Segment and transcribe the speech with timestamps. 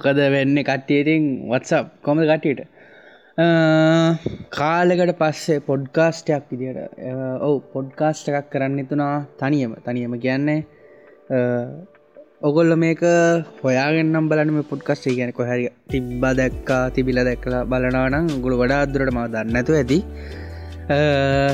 [0.00, 2.60] යෝ මොකද වෙන්න කට්ටියතින් වත්සප් කොම කට්ටියට?
[4.50, 6.78] කාලකට පස්සේ පොඩ්කාස්ටයක් විදිට
[7.40, 9.74] ඔවු පොඩ්කාස්ට එකක් කරන්න තුනා තනියම.
[9.86, 10.64] තනියම කියන්නේ
[12.42, 13.02] ඔගොල්ල මේක
[13.62, 19.72] හොයාගෙන්නම් බලනම පොඩ්කස්ට ගැන කොහැරි තිබ්බා දැක්කා තිබිල දැක්කලා බලනානම් ගුළු වඩා අදුරට ම දන්නතු
[19.74, 19.98] ඇති.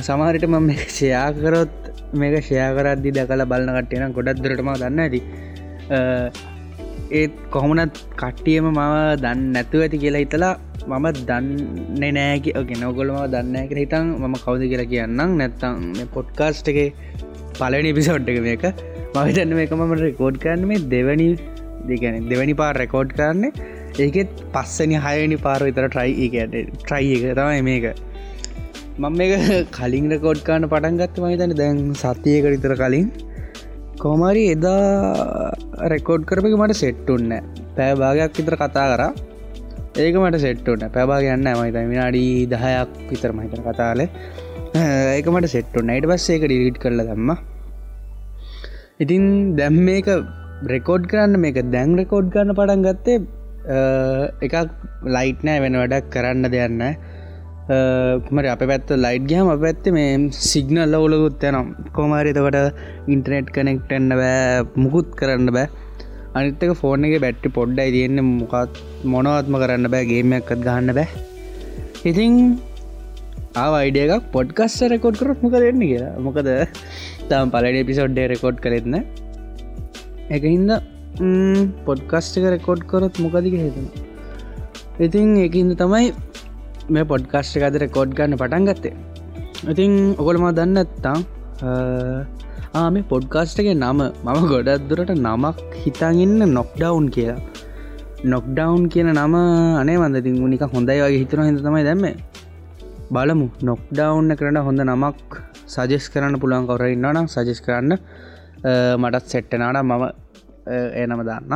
[0.08, 1.74] සමහරිට මම ෂයාකරොත්
[2.14, 5.20] මේක ෂයාකරද්දි දැකලා බලන්න කට්ටයන ගොඩක් දුරටම දන්න ඇති
[7.10, 8.80] ඒත් කොහොමනත් කට්ටියම මම
[9.22, 10.54] දන්න නැතුව ඇති කියලා හිතලා
[10.86, 15.36] මම දන්න නෑක ගෙන ඔගොලම දන්න කර හිතන් මම කවද කියලා කියන්නම්.
[15.40, 16.78] නැත්තම් පොඩ්කාස්ට් එක
[17.58, 18.64] පලනි පිසෝට් එක මේක.
[19.16, 21.28] මහිතන්න මේක මම රෙකෝඩ් කරන්න මේ දෙවැනි
[21.90, 23.52] දෙගැන දෙවැනි පාර රෙකෝඩ් කරන්නේ.
[24.04, 27.86] ඒකෙත් පස්සනි හයනි පාර විතර ට්‍රයි එකට ට්‍රයි එක තමයි මේක.
[28.98, 29.32] මම මේක
[29.78, 33.08] කලින් රෙකෝඩ් කාන්න පටන්ගත්ත මහිතන දැන් සතියක විතර කලින්.
[34.02, 35.52] කෝමරි එදා
[35.92, 37.32] රෙකෝඩ් කරපක මට සෙට්ටුන්න
[37.76, 39.02] පෑභාගයක් විතර කතා කර.
[39.96, 44.02] ඒක මට සෙට්ටුන්න පැබා ගන්න මයිත විනාඩි දහයක් විතර මහිතන කතාල
[45.16, 47.30] ඒක මට සෙට්ටුන්න අයිට පස් ඒක ඩිලිට් කරල දම්ම.
[49.04, 49.24] ඉතින්
[49.60, 50.08] දැම් මේක
[50.74, 53.18] රෙකෝඩ් කරන්න මේක දැන් රෙකෝඩ් කරන්න පටන් ගත්තේ
[54.46, 54.56] එකක්
[55.16, 56.82] ලයිට් නෑ වෙන වැඩක් කරන්න දෙයන්න
[57.68, 60.10] මට අප පැත්ත ලයිට් ගහම පැත්ත මේ
[60.50, 62.58] සිගනල් ලවුලකුත් යනම් කොමාරිතකට
[63.14, 65.66] ඉන්ටනෙට් කනෙක්ටන්න බෑ මුකුත් කරන්න බෑ.
[66.38, 68.78] අනිත්තක ෆෝර්න එක බැට්ටි පොඩ්ඩයි තියෙන්න මොකත්
[69.14, 71.08] මොනවත්ම කරන්න බෑ ගේමයක්කත් ගන්න බෑ.
[72.10, 72.36] ඉතිං
[73.64, 76.14] ආවයිඩ එකක් පොඩ්කස්ස රෙකෝඩ් කරත් මොක දෙන්න කියලා.
[76.26, 76.50] මොකද
[77.30, 78.94] තම පලඩ පිසෝඩ්ඩේ රෙකෝඩ් කරෙත්න
[80.36, 80.70] එක හින්ද
[81.88, 83.90] පොඩ්කස්ටක රෙකෝඩ් කරොත් මොකදික හිතන
[85.06, 86.14] ඉතින් එකින්ද තමයි
[86.94, 88.94] මේ පොඩ්කාස්ට එකද රෙකෝඩ් ගන්න පටන් ගත්තේ.
[89.72, 91.16] ඉතින් ඔකොළම දන්නත්තා
[92.80, 97.40] ආම පොඩ්කාස්ටගේ නම මම ගොඩක්දුරට නමක් හිතාගන්න නොක්ඩවුන් කියලා.
[98.32, 99.34] නොක්ඩවුන් කියන නම
[99.82, 102.04] අනේ වන්දතින් නික හොඳයි වගේ හිතන හිද තමයි දැම්ම.
[103.14, 105.40] බලමු නොක්ඩවුන්න කරන හොඳ නමක්
[105.74, 107.98] සජෙස් කරන්න පුළුවන් කවර ඉන්නනම් සජෙස් කරන්න.
[109.02, 110.04] මටත් සෙට්ටනාට මම
[111.00, 111.52] ඒ නම දන්න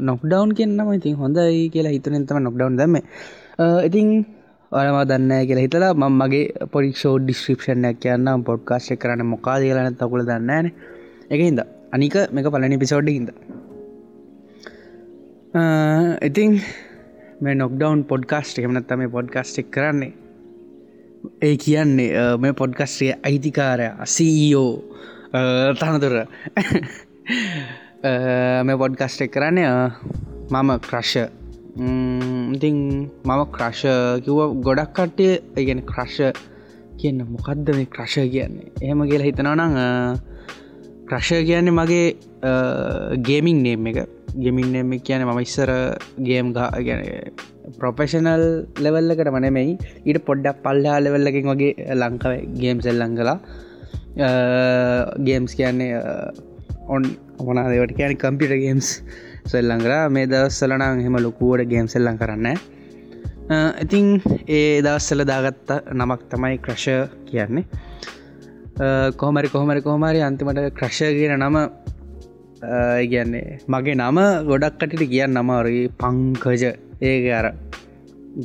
[0.00, 2.96] නොක්ඩවන් කියන්නම ඉතින් හොඳයි කියලා හිතන තම නොක්ඩවන් දම
[3.84, 4.08] ඉතින්
[4.72, 10.72] ඔයම දන්න කියලා හිතලා මං මගේ පොඩික්ෂෝ ඩිස්ක්‍රපෂණයක් කියන්න පොඩ්කාශය කරන්න මොකා කියලන තකුල දන්නන
[11.30, 13.30] එක හිද අනික මේක පලනි පිසෝඩ්ඩ හිද
[16.22, 16.60] ඉතින්
[17.40, 20.12] මේ නොක්ඩවන් පොඩ්කාස්ට් එමනත් මේ පොඩ්කාස්ටෙක් කරන්නේ.
[21.42, 24.84] ඒ කියන්නේ මේ පොඩ්කස්ටේ අයිතිකාරය සීෝ
[25.74, 26.14] තනතුර.
[27.98, 29.90] Uh, මේ පොඩ්කස්ට එක් කරන්නේ uh,
[30.54, 31.18] මම ක්‍රශ
[31.74, 32.76] mm, ඉතින්
[33.26, 33.82] මම ක්‍රශ
[34.22, 36.30] කිව්ව ගොඩක් කට්ටිය ඉගෙන ක්‍රශ
[36.94, 38.70] කියන්න මොකක්ද මේ ක්‍රශ කියන්නේ?
[38.78, 39.74] එහෙම කියලා හිතනවනං
[41.10, 42.06] ක්‍රශ uh, කියන්නේ මගේ
[43.26, 43.98] ගේමින් නේම් එක.
[44.36, 45.72] ගෙමින් නේම කියන මම ඉස්සර
[46.22, 47.02] ගේම් ගැන
[47.80, 48.44] ප්‍රොපෙෂනල්
[48.78, 49.74] ලෙවල්ලකට මනෙමයි
[50.06, 53.38] ඊට පොඩ්ඩක් පල්ලා ලෙවල්ලකින් වගේ ලංකාව ගේම් සෙල්ලං කලා
[55.26, 55.90] ගේම්ස් කියන්නේ
[56.94, 57.02] ඔන්
[57.46, 58.88] මොනාදවට කියන කම්පිට ගේම්ස්
[59.52, 59.94] සෙල්ලං කර.
[60.14, 62.48] මේ දවස්සලනං හෙම ලොකුවට ගේම් සෙල්ලං කරන්න
[63.84, 64.08] ඉතිං
[64.58, 66.88] ඒ දවස්සල දාගත්ත නමක් තමයි ක්‍රශ
[67.30, 67.64] කියන්නේ.
[69.20, 71.56] කොහමරි කොහමරි කොහමරි අන්තිමට ක්‍රශ කියන නම
[73.12, 74.18] කියන්නේ මගේ නම
[74.50, 76.64] ගොඩක් කටිට කියන්න නමරී පංකජ
[77.10, 77.46] ඒක අර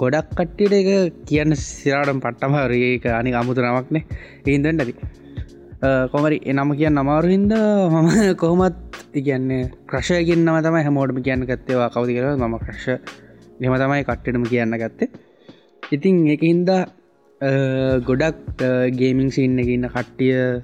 [0.02, 4.04] ගොඩක් කට්ටියට එක කියන්න සිරාටම් පට්ටම රඒක අනි අමුතු නමක්නේ
[4.56, 4.94] ඉන්දට ඇති.
[5.84, 8.10] කොමරි එනම කියන්න අමාරු හින්ද මම
[8.42, 8.76] කොහොමත්
[9.14, 12.88] ඉගන්නේ ක්‍රශයකින්නම තමයි හැමෝටම කියන්න ගත්තේවා කවති කර මම ක්‍රශ
[13.62, 15.10] එම තමයි කට්ටටම කියන්න ගත්තේ.
[15.92, 16.84] ඉතින් එක හින්දා
[18.02, 18.64] ගොඩක්
[18.94, 20.62] ගේමිං සින්න එකඉන්න කට්ටිය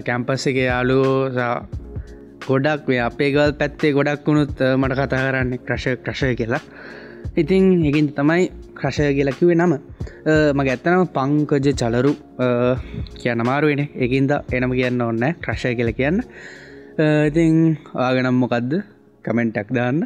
[0.00, 1.00] කැම්පස් එක යාලු
[2.46, 6.62] ගොඩක් වේ අපේ ගල් පැත්තේ ගොඩක් වුණුත් මට කතා කරන්නේ ක්‍රශ ක්‍රශය කියලා.
[7.36, 8.50] ඉතින් එකින් තමයි
[8.84, 9.74] ක්‍රශය කියලකිවේ නම.
[10.56, 12.12] මග ඇත්තනම පංකජ චලරු.
[13.20, 16.18] කියන්න මාරුවෙන එකින්ද එනම කියන්න ඔන්න ක්‍රශය කියල කියන්න.
[17.28, 17.54] ඉතිං
[18.06, 18.72] ආගනම් මොකක්ද
[19.24, 19.98] කමෙන්ටක් දාන්න.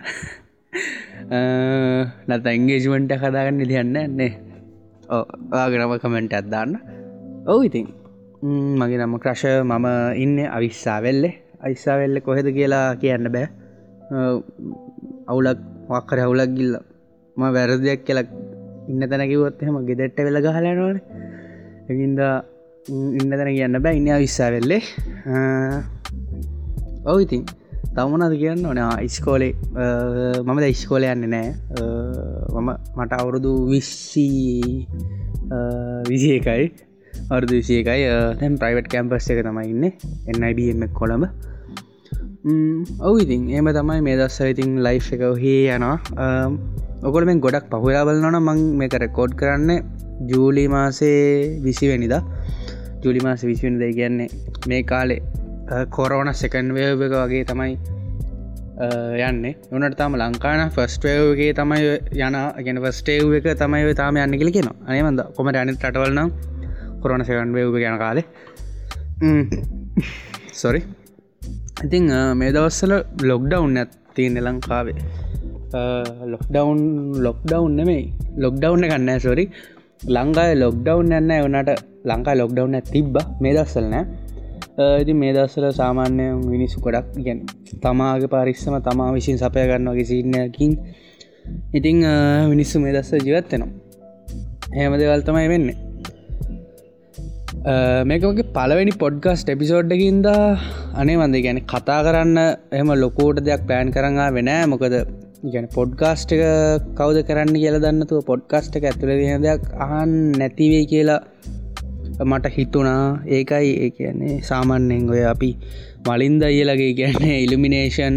[2.28, 4.32] නැත එංගේජුවන්ට කදාගන්න ඉදින්න එන්නේ
[5.62, 6.72] ආගනම කමෙන්ට අත්දාන්න
[7.52, 7.86] ඔවු ඉතින්.
[8.80, 9.86] මගේ නම ක්‍රශ මම
[10.22, 11.30] ඉන්න අවිස්සා වෙල්ලෙ.
[11.66, 13.46] අයිස්සාවෙල්ල කොහෙද කියලා කියන්න බෑ.
[15.30, 15.60] අවුලක්
[15.90, 16.74] වක්කර හවුලක් ගිල්ල.
[17.36, 18.28] ම වැරදයක් කියලක්
[18.90, 20.98] ඉන්න තැන කිවොත් එහෙම ගෙදෙට්ට වෙල ගහලනවන
[21.92, 22.20] එකින්ද
[23.20, 23.94] ඉන්න තැන කියන්න බෑ.
[24.00, 24.82] ඉන්න විස්සා වෙල්ලේ
[27.10, 27.42] ඔව ඉතින්.
[27.96, 28.80] තවමනද කියන්න ඕන?
[29.08, 29.52] ඉස්කෝලේ
[30.46, 31.48] මම ද ඉස්කෝල යන්න නෑ.
[32.54, 32.68] මම
[32.98, 34.86] මට අවුරුදු විස්සී
[36.08, 36.64] විසි එකයි
[37.34, 38.02] අරුදු විසිය එකයි
[38.40, 39.84] තැම් ප්‍රයිවට් කැම්පස් එක තමයි ඉන්න.
[40.30, 41.24] එන්නයිබම කොළඹ.
[43.08, 45.96] ඔව ඉතින් ඒම තමයි මේ දස්සර ඉතින් ලයි් එක හේ යනවා.
[47.08, 49.70] ඔකොට මේ ගොඩක් පහුලාබලනන මං මේක රෙකෝඩ් කරන්න
[50.30, 52.14] ජූලි මාසේ විසිවැනිද.
[53.04, 54.28] ජුලි මාස විසිවනිද කියන්නේ
[54.70, 55.20] මේ කාලේ
[55.96, 57.76] කොරෝන සෙකන් වේව එක වගේ තමයි
[59.28, 59.44] යන්න.
[59.74, 61.86] උනට තම ලංකාන ෆස්ටේවගේ තමයි
[62.26, 62.36] යන
[62.66, 66.30] ගෙන ෆස්ටේව් එක තමයි තාම යන්න කියල කියෙන අනමද කොම අනි රටවල්නම්
[67.02, 68.26] කොරන සකන් වේව ගැන කාලේ.
[70.62, 70.82] සොරි
[71.84, 72.92] ඉතිං මේ දවස්සල
[73.30, 74.96] ලොක්ඩවුන් ඇත්තියනෙ ලංකාවේ.
[76.26, 76.80] Lockdown
[77.26, 78.04] lockdown නෙමයි.
[78.36, 79.44] ලොක්ඩවුන්න කන්න සොරි
[80.08, 84.04] ලංකායි ලොක්ඩවුන් යන්න වනට ලංකා ලොක්ඩවුන් තිබ්බ මේ දස්සල නෑ.
[85.02, 87.40] ඉති මේ දස්සල සාමාන්‍ය මිනිස්සු කොඩක් ගැන
[87.82, 90.72] තමාගේ පරිස්සම තමා විසින් සපය ගන්නවගේ සින්නයකින්
[91.74, 91.98] ඉතිං
[92.52, 93.70] මිනිස්සු මේ දස්ස ජීවත්වෙනවා
[94.76, 95.76] හෙම දෙවල් තමයි වෙන්නේ.
[98.10, 100.26] මේකගේ පලවෙනි පොඩ්ගස්ට එපිසෝඩ්ඩකින්ද
[100.98, 102.38] අනේ වන්ද ගැන කතා කරන්න
[102.72, 104.94] එහම ලොකෝට දෙයක් පෑන් කරඟා වෙනෑ මොකද
[105.44, 106.42] ගැන පොඩ්කාස්ට් එක
[106.98, 111.20] කවද කරන්න කියල දන්නතුව පොඩ්කාස්ට් එක ඇතුළ දෙන දෙයක් අහන් නැතිවේ කියලා
[112.24, 115.50] මට හිතුනා ඒකයි ඒ කියන්නේ සාමාන්‍යෙන් ඔය අපි
[116.06, 118.16] මලින්ද අයලගේ කියන්නේ ඉල්ිමිනේෂන්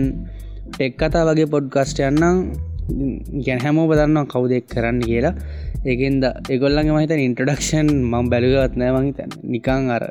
[0.80, 2.38] එක් කතා වගේ පොඩ්කාස්ට යන්නම්
[3.46, 5.36] ගැන හැමෝ බදන්න කවුදෙක් කරන්න කියලා.
[5.84, 10.04] ඒකෙන්ද එගොල්ලගේ මහිත ඉන්ට්‍රඩක්ෂන් මං බැලුවත් නෑ මහිත නිකං අර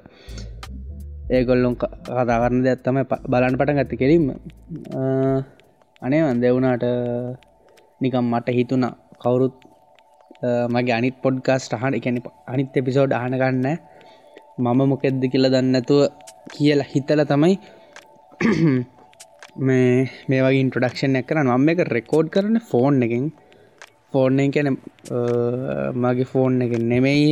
[1.31, 3.93] ඒගොල්ලොන් කතාරන්න දෙයක්ත්තම බලන්න පට ගත්ත.
[3.95, 4.25] කෙරීම
[6.03, 6.87] අනේ වන්දෙවුණට
[8.01, 8.93] නිකම් මට හිතුනා
[9.23, 9.57] කවුරුත්
[10.69, 13.69] මගේ අනිත් පොඩ්කාස්ට හන එකැන අනිත් එපිසෝඩ් අහනගන්න
[14.59, 16.01] මම මොකෙද්ද කියල දන්නතුව
[16.55, 17.55] කියලා හිතල තමයි
[19.67, 19.93] මේ
[20.29, 23.27] මේ වගේ ඉන්ට්‍රඩක්ෂන් එක කරන මම එක රෙකෝඩ් කරන ෆෝන් එකින්.
[24.13, 24.77] ෆෝන් කැන
[25.97, 27.27] මගේ ෆෝන් එක නෙමෙයි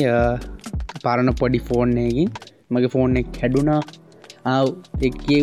[1.03, 2.31] පරණ පොඩි ෆෝන් එකින්
[2.71, 3.81] මගේ ෆෝන් එක හැඩුනා
[4.47, 4.67] ආව්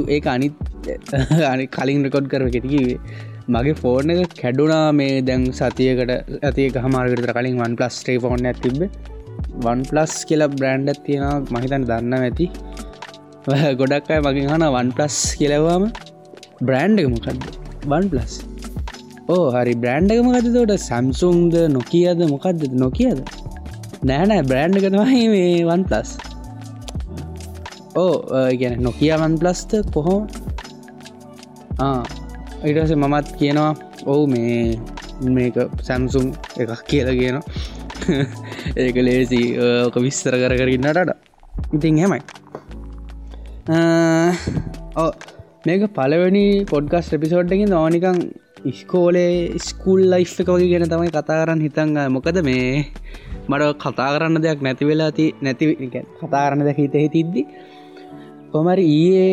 [0.07, 0.55] ඒ අනිත්
[1.51, 2.99] අනි කලින් රෙකොඩ් කරව කෙටිකිවේ
[3.47, 6.11] මගේ ෆෝර්න එක කැඩුනා මේ දැන් සතියකට
[6.41, 8.79] ඇතික හමාරකට කලින් වන් පලස් ටේ ෆෝන් ඇතිබ
[9.65, 12.47] වන් පලස් කියලා බ්‍රන්ඩ් තියෙන මහිතන් දන්න ඇති
[13.81, 15.85] ගොඩක් අය මගින් හන වන් පලස් කියලවාම
[16.61, 17.45] බ්‍රන්ඩ් එක මොකක්ද
[17.85, 18.33] වන් පලස්
[19.27, 19.73] ඕ හරි.
[19.75, 23.19] බ්‍රන්ඩ් එක මොකද තෝට සැම්සුන්ද නොකියද මොකක්ද නොකියද
[24.03, 26.17] නෑනෑ බ්‍රන්ඩ් එකතමයි මේ වන් පලස්
[27.95, 28.13] ඕ
[28.55, 30.19] ගැන නොකියවන් ප්ලස්ත කොහෝ
[32.63, 33.71] ඉටස මමත් කියනවා
[34.05, 34.57] ඔවු මේ
[35.29, 36.25] මේක සැම්සුම්
[36.57, 37.37] එකක් කියල කියන
[38.83, 39.41] ඒක ලේසි
[39.83, 41.13] ඕක විස්තර කර කරන්නටට
[41.73, 42.21] ඉතින් හෙමයි
[44.95, 45.11] ඕ
[45.65, 48.19] මේක පලවැනි පොඩ්ගස් එපිසෝඩ්ඩකින් ඕනිකං
[48.65, 49.31] ඉස්කෝලේ
[49.61, 52.67] ස්කූල් ලයි් එක වගේ ගෙන තමයි කතා කරන්න හිතංග මොකද මේ
[53.49, 57.43] මට කතා කරන්න දෙයක් නැති වෙලා ති නැති කතා කරන්න දෙක හිතෙහි තිද්දි
[58.55, 59.31] කොමරි ඊයේ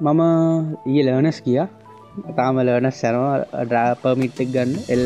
[0.00, 0.20] මම
[0.90, 1.58] ඊ ලර්නස් කිය
[2.36, 5.02] තාම ලර්නස් සැනවා ඩ්‍රාපමිට්ක් ගන්න එල්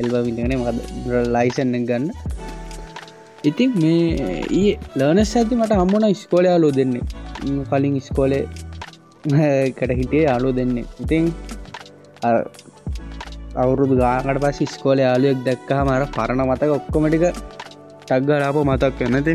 [0.00, 0.78] එල්බමිටන මද
[1.34, 2.06] ලයිසන්න ගන්න.
[3.48, 7.04] ඉතින් මේ ඒ ලර්නස් ඇති මට හම්මුණ ස්කෝලය අලු දෙන්නේ.
[7.70, 8.44] කලින් ස්කෝලේ
[9.76, 10.88] කට හිටේ අලු දෙන්නේ.
[11.04, 11.24] ඉතින්
[13.62, 17.26] අවුරුදු ගාකට පස් ස්කෝල යාලුවෙක් දැක්කහ මර පරණ මතක ඔක්කොමටික
[18.06, 19.34] ටක්ගලාප මතක් කනති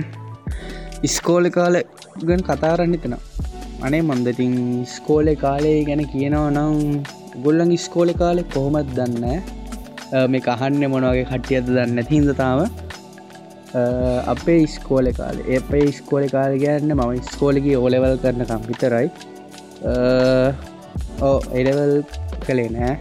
[1.08, 1.78] ඉස්කෝල කාල
[2.22, 3.22] ගන් කතාරන්න තිනවා
[3.86, 4.56] අනේ මන්දතින්
[4.94, 6.76] ස්කෝලෙ කාලේ ගැන කියනව නම්
[7.46, 9.26] ගොල්ලන් ස්කෝලෙ කාලෙ කොහොමත් දන්න?
[10.32, 12.60] මේ කහන්න මොනවගේ කට්ටියද දන්න හින්දතාව
[14.34, 19.08] අපේ ස්කෝල කාල එපේ ස්කෝල කාල ගන්න මම ස්කෝලගේ ඕලෙවල් කරන කම්පිතරයි
[21.28, 21.96] ඕ එඩවල්
[22.46, 22.96] කළේ නෑ.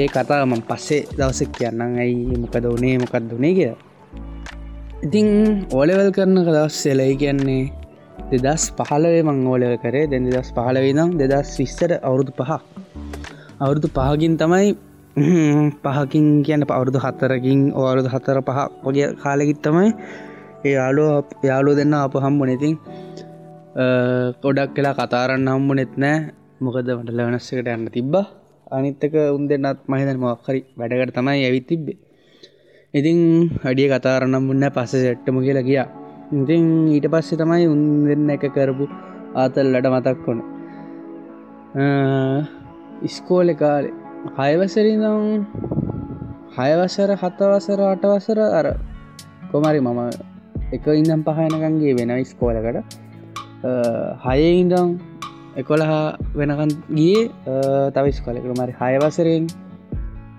[0.00, 1.98] ඒ කතා මම පස්සේ දවසක් කියන්නම්.
[2.02, 3.72] ඇයි මොකද වනේ මොකක්ද වනේ කිය
[5.02, 5.28] ඉතිං
[5.74, 7.62] ඕලෙවල් කරන දවස් සෙලයි කියන්නේ
[8.32, 10.06] දෙදස් පහලවේ මං ඕලව කරේ.
[10.06, 12.50] දෙ දෙදස් පහලවිදම් දෙදස් විස්සට අවුරුදු පහ.
[13.62, 14.68] අවුරුදු පහකින් තමයි
[15.84, 19.88] පහකින් කියන්න පවුරුදු හත්තරකින් ඕවරුදු හත්තර පහ වගේ කාලෙකිත් තමයි
[20.64, 21.10] ඒ යාලෝ
[21.42, 22.78] යාලෝ දෙන්න අප හම්බු නැතින්
[24.42, 26.16] කොඩක් කියලා කතාරන්න හම්බු නෙත් නෑ.
[26.64, 28.14] මොකද මට ලවනස්සකට යන්න තිබ්බ.
[28.70, 31.98] අනිත්තක උන් දෙන්නත් මහිතන් මොක්හරි වැඩකට තමයි ඇවිත් තිබ්බේ.
[32.94, 33.18] ඉතින්
[33.64, 35.88] අඩිය කතාරන්නම් මුන්න පස්ස සෙට්ටම කියලා කියා
[36.34, 38.84] ඉතින් ඊට පස්සේ තමයි උන් දෙන්න එක කරපු
[39.34, 40.40] ආතල්ලට මතක් වුණ.
[43.02, 43.94] ඉස්කෝල කාලේ
[44.38, 45.46] හයවසරිනම්
[46.58, 48.66] හයවසර හතවසර අටවසර අර
[49.50, 50.00] කොමරි මම
[50.72, 53.00] එක ඉඳම් පහයනකන්ගේ වෙන ස්කෝලකට
[54.24, 54.96] හය ඉඳම්
[55.56, 56.04] එකොළහා
[56.36, 57.18] වෙනකන් ගිය
[57.96, 59.44] තවිස් කොලෙක මරි හයවසරෙන්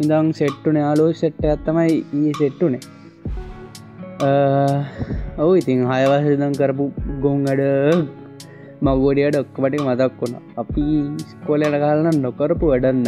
[0.01, 2.81] ඉඳං සෙට්ටුන යාලෝ සෙට්ට ඇත්තමයි ඒ සෙට්ටුනේ.
[5.41, 6.85] ඔවු ඉතින් හයවසදම් කරපු
[7.23, 7.61] ගොන් අඩ
[8.85, 10.35] මගෝඩියට ඔක්කමට මතක් වුණ.
[10.61, 10.85] අපි
[11.31, 13.07] ස්කෝලයට කාලන නොකරපු වැඩන්න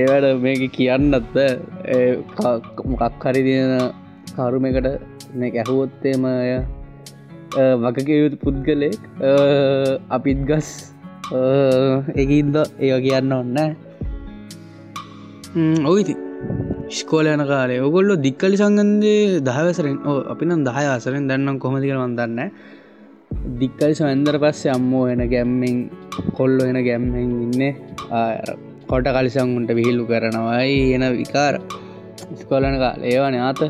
[0.00, 1.36] ඒවට මේක කියන්නත්ත
[2.92, 3.72] මොකක් හරි තියෙන
[4.36, 4.88] කරුමකට
[5.40, 6.28] මේ ඇහුවොත්තේම
[7.84, 9.00] වකකයුතු පුද්ගලෙක්
[10.18, 10.70] අපිත් ගස්
[11.30, 13.58] එකින්ද ඒ කියන්න ඔන්න
[15.86, 16.14] ඔයිති
[16.90, 22.40] ස්කෝල යන කාලේ ඔගොල්ලො දික්කලි සංගන්දේ දහවසරෙන් ඕ අපි නම් දහය අසරෙන් දැන්නම් කොමතික වන්දන්න
[23.60, 25.76] දික්කලි සවන්දර පස්සේ අම්මෝ එන ගැම්මෙන්
[26.32, 27.76] කොල්ලො එන ගැම්මෙන් ඉන්න.
[28.88, 31.60] කොට කලිසංගුන්ට විහිල්ලු කරනවයි එන විකාර.
[32.40, 33.60] ස්කෝලන කාල ඒවන ආත.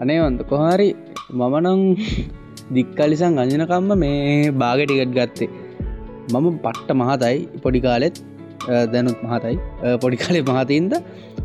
[0.00, 0.88] අනේවන්ත කොහරි
[1.32, 1.80] මමනං
[2.74, 5.48] දික්කලිසං අජනකම්ම මේ බාගටිකට් ගත්තේ.
[6.34, 8.16] මම පට්ට මහතයි පොඩි කාලෙත්
[8.92, 9.56] දැනුත් මහතයි.
[10.02, 10.94] පොඩි කාලෙ මහතයින්ද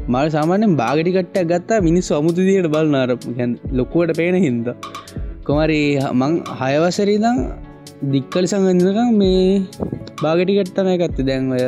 [0.08, 3.12] මල් සාමාන්‍යෙන් බාගටිකට්ට ගත්තා මිනිස්සු අමුතුදියට බලනාර
[3.80, 4.68] ලොකුවට පේන හින්ද.
[5.48, 5.82] කොමරි
[6.20, 7.38] මං හයවසරීදං
[8.13, 9.46] දික්කලි සංගඳකම් මේ
[10.24, 11.28] බාගටිකට්ටමය ගත්ත.
[11.30, 11.62] දැන්වය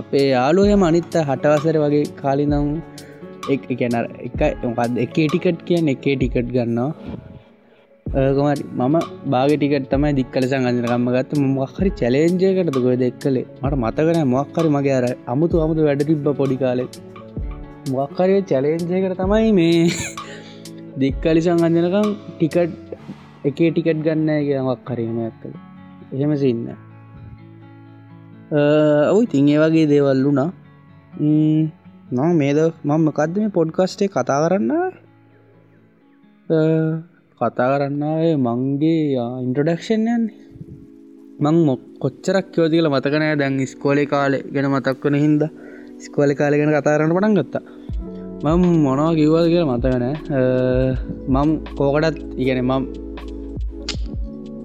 [0.00, 2.66] අපේ යාලෝයම අනිත්ත හටවසර වගේ කාලිනම්
[3.54, 3.94] එක ගැන
[4.26, 6.90] එක මොකක්ද එකේ ටිකට් කියන්න එකේ ටිකට් ගන්නවා.
[8.08, 8.94] කොමරි මම
[9.26, 11.40] බාගටිකට තමයි දික්කලසං අජනකම්ම ගත්ත.
[11.56, 13.44] මොක්හරි චලේන්ජයකට ගොය දෙක්කලේ?
[13.62, 16.84] මට මතකන මොක්කරි මගේ අර අමුතු අමුතු වැඩ තිබ්බ පොඩි කාලෙ.
[17.90, 19.90] මොක්කරය චලේන්ජයකට තමයි මේ
[21.00, 22.72] දික්කලිසං අජනකම් ටිකට්
[23.44, 25.54] එකේ ටිකට් ගන්න කිය මක්කරීමයක් කළ
[26.14, 26.64] එහෙම සින්න.
[29.12, 30.50] ඔයි තින් ඒ වගේ දේවල් වුනා
[32.10, 34.72] නම් මේද මම මකක්ද මේ පොඩ්කස්ටේ කතා කරන්න?
[37.40, 40.06] කතා කරන්නාවේ මංගේ ඉන්ට්‍රඩක්ෂන්
[41.44, 45.42] මං මොක් කොච්චරක් යෝතිකල මතකනෑ දැන් ස්කෝලි කාලෙ ගෙන මතක් වන හින්ද
[46.04, 47.62] ස්කෝලි කාලෙ ගෙන කතාරන්න පටන් ගත්තා.
[48.44, 50.14] මං මොනවා කිව්වද කියල මතකනෑ
[51.34, 52.82] මං කෝකටත් ඉගෙන මම්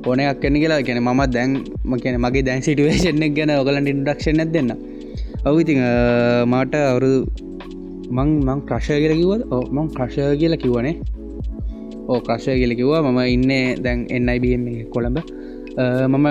[0.08, 1.51] ඕනයක් කන්න කියලා ගැන ම දැන්
[1.92, 4.72] මකන මගේ දැන් සිටුවේෂන්ක් ගැන ඔගලන්ට ඉන්ඩක්ෂන් ඇ දෙන්න.
[5.50, 5.74] ඔවිති
[6.51, 7.13] මට අවුරු
[8.18, 9.42] මං මං ක්‍රශය කියල කිවද
[9.75, 10.96] මං ක්‍රශය කියලා කිවනේ
[12.12, 13.51] ඕ ක්‍රශය කියල කිවා මම ඉන්න
[13.86, 15.17] දැන් එන්නයිBM කොළඹ.
[16.13, 16.27] මම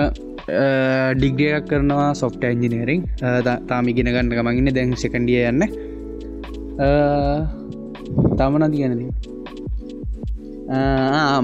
[1.19, 3.01] ඩිග්ඩියක් කරනවා සොෆ්ට ඇන්ජිනීරිං
[3.69, 5.63] තාමිගෙන ගන්න මගන්න දැන් සෙකන්ඩිය යන්න.
[8.39, 9.03] තමන තියනද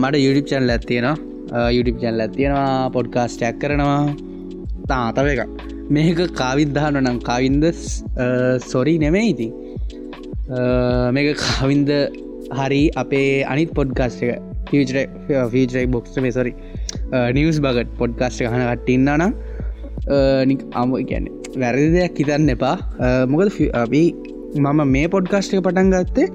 [0.01, 4.01] මට යුඩිප් චැන්ල ඇත්තියෙනවා යුඩිප් චැන්ල ඇත්තියෙනවා පොඩ්කාස්ටයක් කරනවා.
[4.91, 5.41] තාතව එක
[5.95, 7.65] මේක කාවිද්ධාන නම් කාවින්ද
[8.71, 9.47] සොරි නෙමේ ඉති
[11.15, 11.89] මේක කාවින්ද
[12.57, 14.39] හරි අපේ අනිත් පොඩ්කාස්ට එක
[15.53, 16.53] ෆීචරයි බොක්ස් මේ සොරි
[17.37, 19.33] නිවස් බගට පොඩ්කාස්ට හන කටඉන්න නම්
[20.51, 21.25] නික් අම ගැන
[21.63, 22.75] වැරදි දෙයක් හිතන්න එපා.
[23.31, 23.49] මොකද
[23.83, 24.03] අපි
[24.65, 26.27] මම මේ පොඩ්කාස්ට එක පටන් ගත්තේ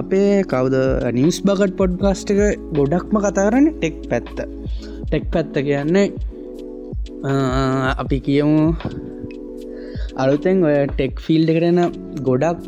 [0.00, 0.76] අපේ කවද
[1.18, 2.40] නිවස් බගට් පොඩ්කාස්ට එක
[2.78, 4.36] ගොඩක්ම කතාරන්න ටෙක් පැත්ත.
[5.08, 6.06] ටෙක් පැත්ත කියන්නේ
[8.02, 8.62] අපි කියමු
[10.22, 11.80] අලුතෙන් ඔය ටෙක් ෆිල්ඩ කරන
[12.28, 12.60] ගොඩක්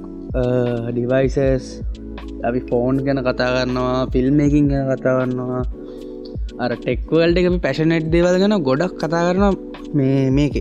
[0.92, 1.66] ඩිවයිසස්
[2.44, 5.62] අපි ෆෝන් ගැන කතා කරන්නවා ෆිල්ම්මකින් ගැන කතා කරන්නවා
[6.58, 9.44] අර ටෙක්වල්ට එක පැශනෙට් දේවල් ගැන ගොඩක් කතා කරන
[9.94, 10.56] මේ මේක.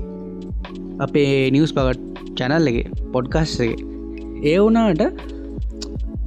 [0.99, 2.01] අපේ නිවස් පගට්
[2.37, 2.77] චැනල් එක
[3.13, 3.79] පොඩ්කස් එක.
[4.43, 5.03] ඒ වුනාට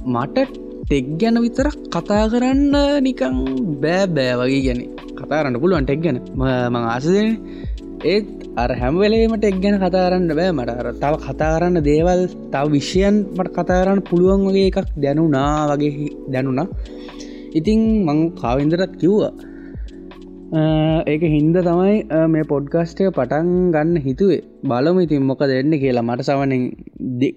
[0.07, 0.37] මට
[0.81, 2.75] ටෙක් ගැන විතර කතා කරන්න
[3.05, 3.35] නිකං
[3.83, 4.81] බෑ බෑ වගේ ගැන
[5.19, 6.17] කතාරන්න පුළුවන් ටෙක් ගැන.
[6.73, 7.29] මං ආසදන
[8.05, 10.69] ඒත් අර හැම්වෙලේමට එක් ගැන කතාරන්න බෑ මට.
[10.71, 12.21] අර තව කතා කරන්න දේවල්
[12.53, 16.67] තව විෂයන් මට කතාරන්න පුළුවන් වගේ එකක් දැනුනා වගේ දැනුනා
[17.53, 19.31] ඉතිං මං කාවින්දරත් කිව්වා.
[21.07, 21.95] ඒක හින්ද තමයි
[22.27, 24.43] මේ පොඩ්කාස්ටය පටන් ගන්න හිතුවේ.
[24.63, 26.07] බලම ඉතින් මොක දෙන්න කියලා.
[26.09, 26.63] මට සවනෙන්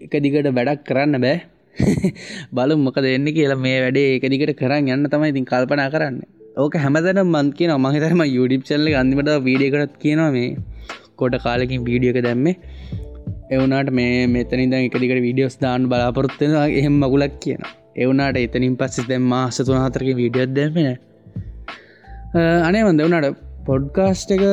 [0.06, 1.38] එක දිගට වැඩක් කරන්න බෑ.
[2.56, 6.16] බලු මොක දෙන්න කියලා මේ වැඩේ එක දිගට කරන්න යන්න තමයි ඉතින් කල්පනා කරන්න.
[6.54, 10.56] ඕක හැමතන මන් කියන මහිතරම යුඩිප් චල්ල අන්තිමට වීඩියකටත් කියනවා මේ.
[11.22, 12.48] කොට කාලකින් වීඩියක දැම්ම.
[13.54, 17.62] එවනාට මේ මෙතනිද එකදිකට වීඩියෝස් දාන්න බලාපොරොත්වෙන එහෙම මගුලක් කියන
[18.02, 20.88] එවනාට එතනින් පස්ස දැම් මාස තුන හතරක වීඩියෝත් දැමෙන
[22.68, 24.44] අනේ වන්ද වනාට පොඩ්කාස්ට එක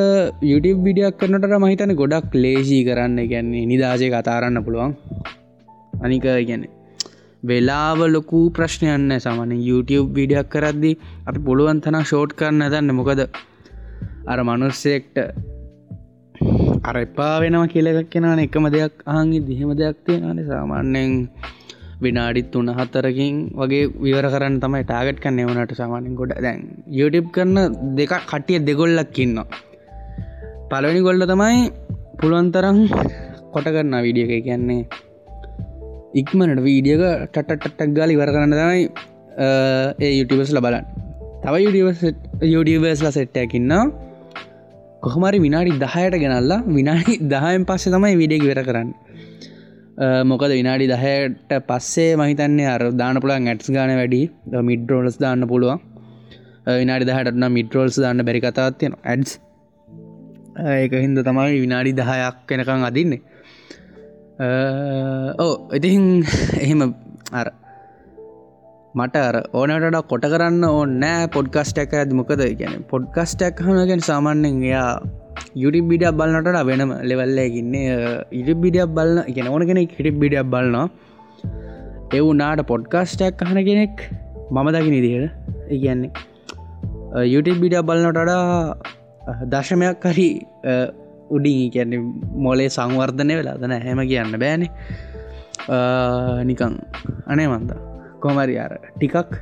[0.50, 3.16] YouTube විඩියක් කරනට මහිතන ගොඩක් ලේසී කරන්න.
[3.32, 4.92] ගැන්නේ නිදාජය කතාරන්න පුළුවන්.
[6.04, 6.62] අනික ගැන
[7.42, 10.92] වෙලාව ලොකු ප්‍රශ්නයන්න සමන YouTube විඩියක් කරද්දි
[11.28, 13.22] අපි පුළුවන් තන ෂෝට් කරන්න දන්න මොකද?
[14.30, 15.16] අර මනුස්සෙක්ට
[16.88, 21.12] අර එපා වෙනම කියලක් කෙනන එකම දෙයක් අහගේ දිහෙම දෙයක් තියෙනන සාමාන්‍යයෙන්.
[22.04, 26.60] විනාඩිත් තුන හත්තරකින් වගේ විවර කරන්න තමයි ටාගට් කන්න එවනට සාමානෙන් ගොඩ දැන්
[26.98, 27.58] YouTube කරන
[27.98, 29.36] දෙක කටිය දෙගොල්ලක් ඉන්න
[30.70, 31.58] පලවෙනි ගොල්ල තමයි
[32.20, 32.78] පුළුවන්තරම්
[33.54, 34.44] කොට කරන්න විඩිය එක.
[34.48, 34.82] කියන්නේ
[36.20, 37.02] ඉක්මනට වීඩියක
[37.34, 38.82] ටටටක් ගාලි වර කරන්න තමයි
[40.04, 40.86] ඒ යුටිවස් ලබලන්
[41.42, 41.54] තව
[42.54, 43.74] යුඩිවර්ස්ල සෙට්ටයකින්න
[45.04, 48.90] කොහමරි විනාඩි දහයට ගෙනල්ලා විනාඩි දහයෙන් පස්සේ තමයි විඩිය වෙර කරන්න.
[50.30, 54.20] මොකද විනාඩි දහයට පස්සේ මහිතන්නේ අර දාන පුළන් ඇටස් ගාන වැඩි
[54.70, 55.80] මිඩ්රෝලස් දාන්න පුළුවන්.
[56.80, 59.32] විනාඩි දහටන මිඩ්‍රෝල්ස් දාන්න බැරි කතාවත් තියෙන ඇඩ්ස්
[60.76, 63.22] ඒක හින්ද තමයි විනාඩි දහයක් කෙනකං අදින්නේ.
[65.44, 66.06] ඕ ඉතිහින්
[66.64, 66.80] එහෙම
[67.40, 67.48] අර
[68.94, 69.16] මට
[69.54, 74.88] ඕනට කොට කරන්න ඕන්නෑ පොඩ්කස්ටක් ඇද මොකද ගැන පොඩ්කස්ටක් හනගෙන සාමාන්‍යෙන් එයා
[75.56, 77.98] යුටි බිඩියක් බලන්නට වෙනම ලෙවල්ලයකින්නේ
[78.40, 80.88] ඉරි බිඩියක් බලන්න ගෙන ඕන කෙනෙක් හිටි බිඩියක් බලන්නවා
[82.12, 84.08] එවුනාට පොඩ්කාස්ටක් හන කෙනෙක්
[84.50, 85.30] මම දකි නිදියට
[85.76, 86.10] ඉගන්නේ
[87.26, 90.28] යුටි බිඩිය බලන්නටඩා දශමයක් හරි
[91.30, 91.94] උඩින් කියන්න
[92.36, 94.66] මොලේ සංවර්ධනය වෙලා දන හැම කියන්න බෑන.
[96.44, 96.74] නිකං
[97.26, 97.89] අනේ මන්දා.
[98.24, 99.34] කොමරි අර ටිකක්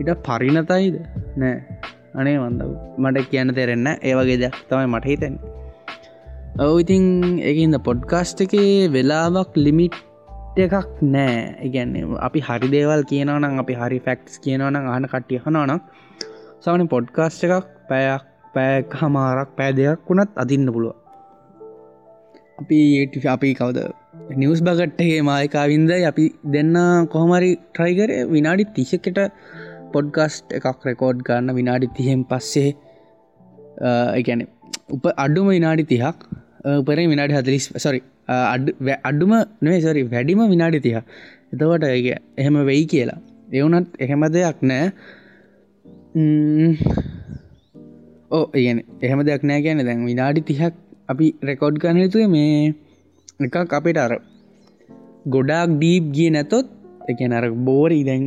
[0.00, 0.96] ඉට පරිණතයිද?
[1.40, 1.56] නෑ.
[2.20, 2.62] අනේ වන්ද
[2.98, 5.36] මට කියන්න තෙරෙන්න ඒවගේ දෙයක් තමයි මට හිතැන්
[6.64, 7.04] ඔව ඉතින්
[7.50, 8.54] එකන්ද පොඩ්කාස්ට් එක
[8.94, 9.98] වෙලාවක් ලිමිට්
[10.64, 11.36] එකක් නෑ.
[11.66, 15.80] ඉගැන්නේ අපි හරි දේවල් කියනවනම් අපි හරි ෆෙක්ස් කියනවනම් අහන කට්ටිය හනවනම්
[16.62, 20.96] සවන පොඩ්කාස්ට් එකක් පැයක් පෑක් හමාරක් පෑ දෙයක් වුණත් අදින්න පුළුව
[22.60, 22.78] අපි
[23.36, 23.78] අපි කවද?
[24.36, 29.18] නිවස් බගට්ටගේ මායකාවින්ද අපි දෙන්න කොහමරි ට්‍රයිකර විනාඩි තිසකට
[29.92, 32.70] පොඩ්ගස්ට් එකක් රෙකෝඩ් ගන්න විනාඩි තිහෙන් පස්සේ
[34.14, 34.46] එකැන
[34.88, 36.26] උප අඩුම විනාඩි තිහක්
[36.72, 38.02] උපර විනාඩි හදලිස් සොරි
[39.04, 40.96] අඩුම නේ සොරි වැඩිම විනාඩි තිහ
[41.52, 43.18] එතවට ඒ එහෙම වෙයි කියලා.
[43.52, 44.86] එවුනත් එහෙම දෙයක් නෑ.
[48.30, 50.74] ඕ ඒගැන එහෙම දෙයක් නෑ ගැන දැන් විනාඩි තිහක්
[51.08, 52.74] අපි රෙකෝඩ් ගන්න යුතුය මේ
[53.40, 54.12] එකක් අපිට අර
[55.26, 56.68] ගොඩාක් ඩීප් ගිය නැතොත්
[57.10, 58.24] එක අර බෝරී දැන්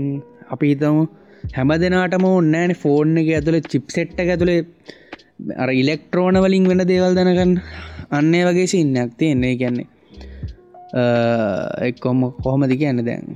[0.54, 1.04] අපි හිතමු
[1.56, 4.62] හැම දෙනාටම ඔන්නෑන ෆෝර්න් එක ඇතුළ චිප්සෙට්ට ඇතුළේ
[5.58, 7.54] අර ඉලෙක්ට්‍රෝන වලින් වෙන දේවල් දැනකන්න
[8.12, 9.56] අන්නේ වගේ සින්නයක් තියන්නේ.
[9.56, 9.88] කියන්නේ
[11.88, 13.28] එක්කොම කොහොමදි කියන්න දැන්?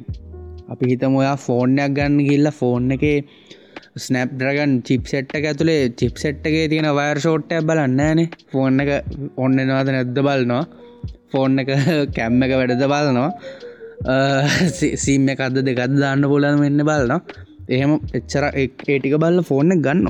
[0.69, 3.05] අපි හිතම ඔයා ෆෝර්නයක් ගන්න ගිල්ල ෆෝන් එක
[3.97, 8.21] ස්නප් ඩ්‍රගන් චිප් සෙට්ට ඇතුළේ චිප් සෙට්ගේ තියෙන වයර් ෂෝට්ටය බලන්න ෑන.
[8.51, 8.91] ෆෝන් එක
[9.37, 10.63] ඔන්නනවාද නැද්ද බලනවා.
[11.31, 11.69] ෆෝන් එක
[12.17, 13.31] කැම්ම එක වැඩද බලනවා.
[15.03, 17.19] සීම එකක්ද දෙකත් දාන්න පුලන් වෙන්න බලනවා.
[17.75, 20.07] එහෙම එච්චර ඒටික බල්ල ෆෝර්න ගන්න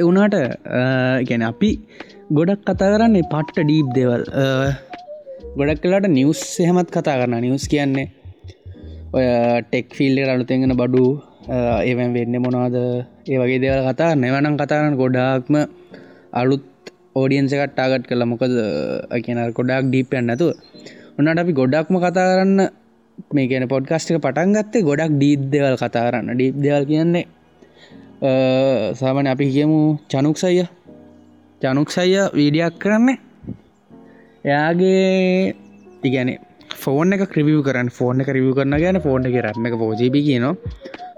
[0.00, 0.36] එවුනාට
[1.28, 1.70] ගැන අපි
[2.36, 4.24] ගොඩක් කතා කරන්නේ පට්ට ඩීප් දෙවල්.
[5.58, 8.08] ගොඩක් කලාට නිවස් එහෙමත් කතා කරන්න නිවස් කියන්නේ
[9.16, 9.24] ඔය
[9.68, 11.04] ටෙක් ෆිල්ඩ අලුතෙගෙන බඩු
[11.88, 12.76] ඒවැ වෙන්න මොනවාද?
[13.32, 15.56] ඒ වගේ දෙවල් කතා නැවනම් කතාරන්න ගොඩාක්ම
[16.40, 16.64] අලුත්
[17.16, 18.52] ඕඩියන්සකට ටාගට් කළ මොකද
[19.24, 20.50] කියන ගොඩක් ඩීපයන් නැතුව.
[21.18, 22.60] උන්නට අපි ගොඩක්ම කතා කරන්න
[23.30, 26.32] මේ කියන පොඩ්කාස්ටික පටන් ගත්තේ ගොඩක් ඩීත් දෙවල් කතා කරන්න.
[26.32, 27.24] ඩීප් දෙවල් කියන්නේ
[28.94, 30.54] සාමන අපි කියමු චනුක්සය
[31.60, 33.18] ජනුක්සය වීඩියක් කරන්නේ.
[34.44, 35.54] එයාගේ
[36.02, 36.30] ඉගැන
[36.76, 37.88] ෆෝන එක ක්‍රවිය කරන්න.
[37.90, 40.46] ෆෝන එක රිවිය කරන්න ගැන ෆෝන එක රැම එක පෝජීබි කියන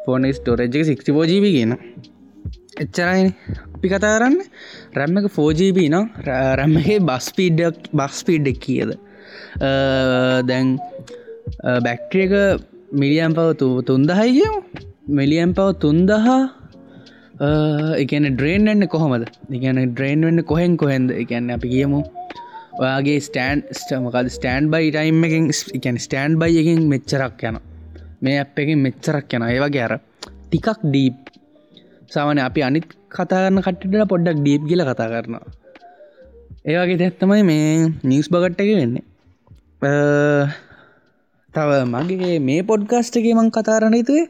[0.04, 1.72] ෆෝන ස්ටෝරජ් එක සික්ටි පෝජීබි කියන
[2.82, 3.26] එච්චරයි
[3.74, 4.36] අපි කතා කරන්න
[4.98, 5.96] රැම්ම එක ෆෝජීබී න.
[6.58, 8.90] රැම්මගේ බස්පීඩක් බස්පීඩ්ඩක් කියද?
[10.50, 10.68] දැන්
[11.86, 12.34] බැක්ට්‍රියක
[13.02, 13.48] මිලියම් පව
[13.90, 14.58] තුන්දහයි කියමු.
[15.18, 16.38] මිලියම් පව තුන්දහා
[18.02, 19.24] එකන ඩ්‍රේන් එන්න කොහොමද?
[19.56, 21.10] ඉගන ඩ්‍රේන් වෙන්න කොහෙන් කොහෙන්ද?
[21.22, 22.00] එකන්න අපි කියමු
[22.82, 25.46] ඔයාගේ ස්ටෑන් ස්ටමකද ස්ටෑන්් බයි ටයිම් එකින්
[25.78, 27.60] එකන් ස්ටෑන්් බයි එකින් මෙච්චරක් යන
[28.24, 31.30] මේ අප එකින් මෙච්චරක් යන ඒවගේ අර ටිකක් ඩීප්
[32.14, 35.44] සාමන අපි අනිත් කතාරන්න කට්ටිට පොඩ්ඩක් ඩීප් කියල කතා කරනවා.
[36.70, 37.64] ඒවගේ තැත්තමයි මේ
[38.10, 39.04] නිියස් බගට්ට එක වෙන්නේ.
[41.54, 44.24] තව මගේ මේ පොඩ්ගස්ට එක මං කතාරණ යුතුේ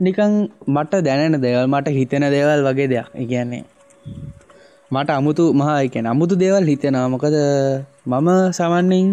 [0.00, 0.32] නිකං
[0.74, 3.08] මට දැනෙන දෙවල් මට හිතෙන දේවල් වගේ දෙයක්.
[3.24, 3.64] ඉගන්නේ
[4.94, 7.12] මට අමුතු මහා එකන අමුතු දේවල් හිතෙනවා.
[7.14, 7.36] මොකද
[8.12, 9.08] මම සමන්නින්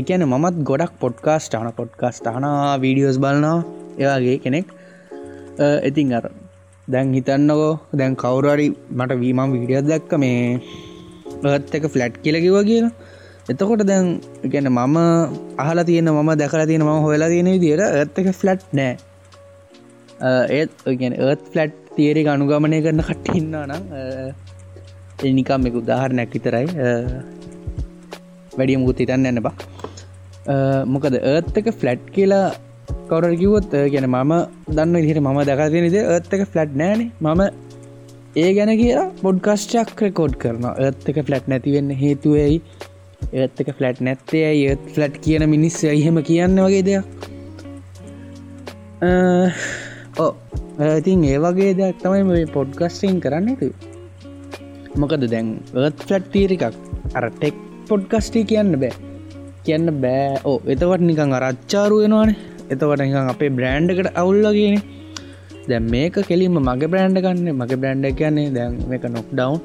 [0.00, 2.46] එකන මමත් ගොඩක් පොඩ්කාස්ට අන පොඩ්කාස්ට අන
[2.82, 3.58] වීඩියෝස් බලනවා
[4.02, 4.66] ඒවාගේ කෙනෙක්.
[5.88, 6.24] ඉතින් අර
[6.88, 8.66] දැන් හිතන්නකෝ දැන් කවුරරි
[8.98, 10.60] මට වීමම් විඩියත් දැක්ක මේ
[11.52, 12.92] ඒත් එක ෆ්ලට් කියලකිව කියලා.
[13.50, 14.06] එතකොට දැන්
[14.52, 14.96] ගැන මම
[15.62, 18.96] අහලා තියෙන මම දැකලා තියෙන ම හොලා තියෙන විදියට ඇත්තක ෆ්ලට් නෑ.
[20.58, 23.84] ඒත් ගැන ඒත් ෆලට් තේරෙ අනුගමනය කරන කට්ටඉන්න නම්
[25.28, 26.66] එනිකම් එක උදාහරණයක් විතරයි.
[28.58, 29.54] වැඩිය මුකුත් හිතන්න එන්න බා
[30.92, 32.46] මොකද ඒත්තක ෆලට් කියලා
[33.10, 34.32] කවර කිවොත් ගැන මම
[34.70, 37.42] දන්න විදිහට මම දකතිනද ඒත්තක ෆලට් නෑන මම
[38.36, 42.60] ඒ ගැන කියලා පොඩ්කස්ටක් රකෝඩ් කරන ඒත්තක ෆලට් නැතිවෙන්න හේතුවයි
[43.32, 47.04] ඒත් එක ෆලට් නැත්තේ ඒත් ෆලට් කියන මිනිස් එහෙම කියන්න වගේ දෙයක්?
[50.18, 50.32] ඕ
[50.98, 53.70] ඉතින් ඒ වගේ දෙයක් තමයි පොඩ්කස්ටිං කරන්න තු
[54.96, 55.50] මොකද දැන්
[55.86, 56.64] ඒත් ෆලට් තීරිකක්
[57.14, 57.56] අර ටෙක්
[57.88, 58.94] පොඩ්කස්ටි කියන්න බෑ.
[59.66, 60.40] කියන්න බෑ.
[60.44, 62.49] ඕ එතවට නිකං අරච්චාරු වෙනවානේ.
[62.70, 64.76] එතවට නිකං අපේ බ්‍රෑන්්ඩකට අවුල්ලගෙන
[65.68, 69.58] දැ මේක කෙලින්ම මගේ බ්‍රෑන්ඩ ගන්න මගේ බ්‍රෑන්්ඩ කියන්නේ දැන් මේක නොක් ඩවන්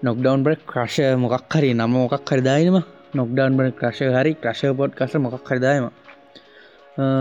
[0.00, 2.78] නොක්ඩවන් බ ක්‍රශ මොකක් හරි නම මොකක් හරිදායිනම
[3.14, 5.86] නොක්ඩවන් බ ක්‍රශ හරි ක්‍රශ පොට් කස මොකක් හරිදායම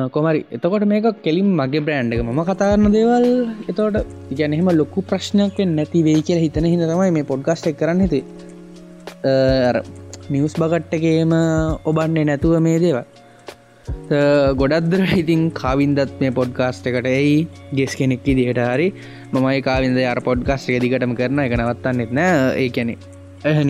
[0.09, 3.27] කොමරි එතකොට මේක කෙලින් මගේ බ්‍රෑන්්ඩ එක ම කතාරන්න දේවල්
[3.65, 3.97] එතවට
[4.33, 8.23] ගැනෙම ලොකු ප්‍රශ්නයක් නැති වේ කියල හිතන හිද තමයි මේ පොඩ්ගස්ට කරන්න හිතේ
[10.29, 11.31] නිවස් බගට්ටකේම
[11.85, 12.97] ඔබන්නේ නැතුව මේ දේව
[14.61, 17.37] ගොඩක්දර ඉතින් කාවින්දත් මේ පොඩ්කාස්ට එකට ඇයි
[17.77, 18.87] ගෙස් කෙනෙක්කි දිට හරි.
[19.33, 22.95] මමයි කාවින්ද අර පොඩ්කාස්ට දිගටම කරන එක නවත්තන්න එත්න ඒ කැනෙ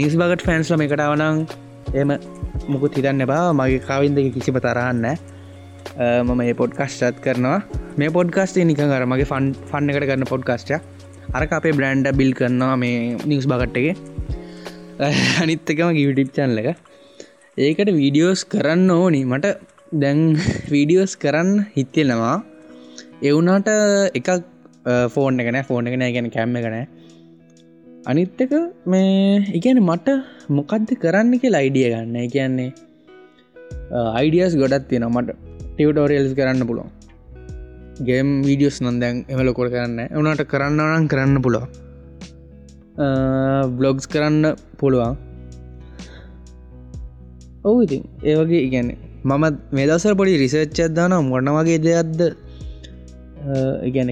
[0.02, 1.42] නිස් බගට ෆෑන්ස්ලම එකටාවනං
[2.02, 2.10] එම
[2.74, 5.08] මුකුත් හිතන්න බා මගේ කාවින්ද කිසිප තරහන්න
[6.28, 7.60] මම ඒ පොඩ්කස්ටත් කරනවා.
[8.00, 10.72] මේ පොඩ්කාස්ටේ නිකන් අර මගේ ෆන් ෆන්න එකට කරන්න පොඩ්කාස්ට
[11.38, 13.00] අරක අපේ බ්‍රන්ඩ බිල් කරනවා මේ
[13.32, 13.96] නිවස් බගට්ටගේ
[15.44, 16.70] අනිත්තකම ගිවිටිප් චන්ල එක.
[17.58, 19.22] ඒකට වීඩියෝස් කරන්න ඕනි.
[19.32, 19.56] මට
[19.93, 20.36] දැන්
[20.73, 22.36] වීඩියෝස් කරන්න හිත්තෙනවා
[23.21, 23.69] එවුනාට
[24.13, 24.30] එකක්
[25.10, 26.76] ෆෝන් එකන ෆෝන් එකන ගැන කැම්ම කන
[28.06, 28.54] අනිත්තක
[28.86, 30.08] මේ ඉගැන මට
[30.50, 32.30] මොකක්ද කරන්න කිය අයිඩිය ගන්න.
[32.30, 32.69] කියන්නේ
[34.13, 35.36] අයිඩියස් ගොඩත් තියෙන මට
[35.71, 36.91] ටියවටෝරියල්ස් කරන්න පුළුවන්.
[38.04, 41.69] ගේම් වීඩියෝස් නොදැන් එමලකොල් කරන්න එවනට කරන්න නම් කරන්න පුළුවන්.
[43.78, 45.17] බ්ලොග්ස් කරන්න පුළුවන්.
[47.63, 48.04] ඔවු ඉතින්.
[48.23, 52.22] ඒවගේ ඉගැන මම මේදසර පොඩි රිසර්ච් අදදාන මොන්න වගේ දෙයක්ද?
[53.88, 54.10] ඉගැන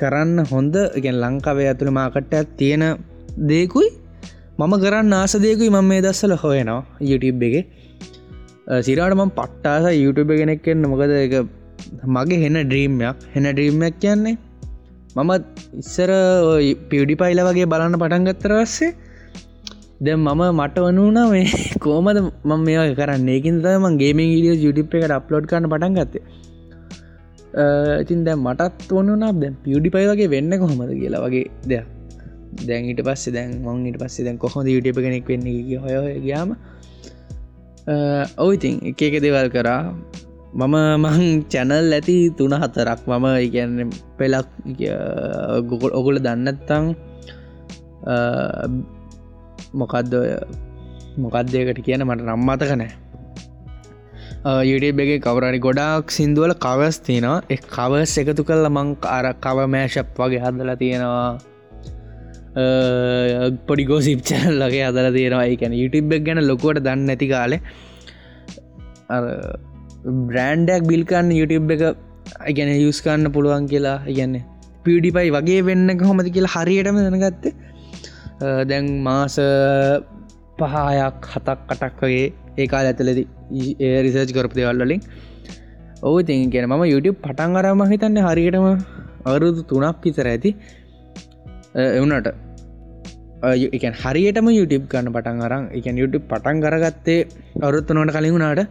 [0.00, 2.84] කරන්න හොඳ ඉගැන් ලංකාවේ ඇතුළ මාකට්ටයක් තියෙන
[3.50, 3.88] දෙකුයි.
[4.60, 7.66] මම කරන්න ආසදයකුයි මම මේ දස්සල හොයනවා YouTube එක.
[8.86, 11.34] සිරාට මම පට්ටාස YouTube කෙනෙක්ෙන් මොකද එක
[12.04, 14.36] මගේ හෙන ඩ්‍රීම්යක් හෙන ඩ්‍රීම්යක් කියන්නේ
[15.16, 15.30] මම
[15.82, 16.10] ඉස්සර
[16.90, 18.90] පියඩි පයිල වගේ බලන්න පටන් ගත්තරස්සේ
[20.00, 21.46] ද මම මට වනුනා මේ
[21.84, 23.28] කෝමද මම මේ කරන්න?
[23.28, 26.22] ඒකින් තම ගේමින් ඩිය යුටිප් එකට අප්ලෝඩ් කරන පටන් ගත්තේ.
[28.02, 31.86] ඉතින් දැ මටත් වනුනා දැ පියඩි පයි වගේ වෙන්න කොහොමද කියලා වගේ දෙයක්.
[32.68, 35.46] දැන් ඊට පස්සේ දැන් මං ඊට පස්සේ දැන් කොහොද යුටිප කෙනෙක් වෙන්න
[35.84, 36.54] හොය ගයාම
[38.44, 39.82] ඔවඉතින් එක එක දෙවල් කරා.
[40.54, 44.46] මම මං චැනල් ඇති තුන හතරක් මම ඉගැන්න පෙලක්
[45.68, 46.86] ගොකොල් ඔගුල දන්නත්තං
[49.80, 50.30] මොකක්ද ඔය?
[51.24, 52.92] මොකක්දයකට කියන මට නම්මතක නෑ.
[54.70, 57.38] යුටබගේ කවරරි ගොඩක් සිින්දුවල කවස් තියෙනවා.
[57.50, 61.30] එ කවස් එකතු කල්ල මං අර කව මෑශප් වගේ හදල තියෙනවා.
[63.66, 65.46] පොඩි ගෝසිප් චැනල්ලගේ අදල තියෙනවා.
[65.54, 67.60] එකන යුටබ් ගැන ලොකුවට දන්න නැති කාලේ.
[70.28, 71.82] බ්‍රෑන්ඩක් බිල්කන්න යුටබ් එක
[72.56, 73.98] ගැන යුස්කන්න පුළුවන් කියලා.
[74.12, 74.44] ඉගන්නේ
[74.84, 77.54] පිඩිපයි වගේ වෙන්න හොමති කියලා හරියටම දැනගත්තේ.
[78.40, 79.36] දැන් මාස
[80.58, 82.26] පහයක් හතක් කටක් වගේ
[82.62, 83.20] ඒකාල ඇතලද
[84.06, 85.00] රිසර්ච් කරප දෙවල්ලින්
[86.08, 88.66] ඔහු ති කියෙන ම YouTube පටන් අරම හිතන්න හරියටම
[89.30, 90.50] අවරුදු තුනක් පිතර ඇති.
[91.98, 92.28] එවනට
[93.78, 97.20] එකන් හරියටම YouTube ගන්න පටන් අරන් එකන් YouTube පටන් කරගත්තේ
[97.66, 98.62] අවරුත්තු නොට කලින් වුණාට.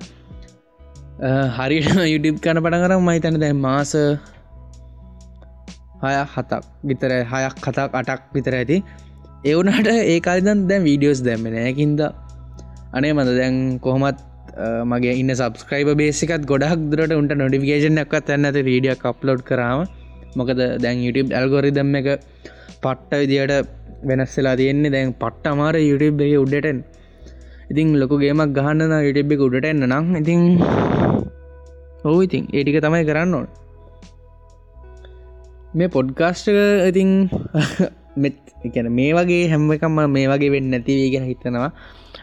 [1.57, 3.91] හරිට YouTube කන පටන් කරම් මහිතන දැ මාස
[6.03, 8.77] හය හතක් විතර හයක් කතක් අටක් විතර ඇති.
[9.43, 12.01] එවනට ඒකාල්දන් දැන් වීඩියෝස් දැම්මෙන ඇකින්ද
[12.93, 14.19] අනේ මද දැන් කොහොමත්
[14.85, 19.85] මගේ ඉන්න සබස්ක්‍රයිබ බේසිකත් ගොඩක් දුරට උන්ට නොඩිකේෂන් එක්ත් ඇන්නත වීඩියක් අප්ලෝඩ් කරාම
[20.35, 22.07] මොකද දැන් YouTube ඇල්ගොරි දම්ම එක
[22.81, 23.69] පට්ට විදියට
[24.03, 24.91] වෙනස්සලා තියෙන්නේ.
[24.91, 26.79] දැන් පට්ට අමාර YouTube එක උඩටෙන්
[27.71, 30.41] ඉතින් ලොකු ගේමක් ගහන්න YouTube එක උඩට එන්න නම් ඉතින්
[32.03, 33.47] ඔහු ඉතින් ඒටික තමයි කරන්න ඕන.
[35.73, 36.49] මේ පොඩ්කාස්ට
[36.89, 37.11] ඉතින්
[38.23, 41.69] මෙත් එකන මේ වගේ හැම එකම මේ වගේ වෙන්න නැතිවී ගෙන හිතනවා.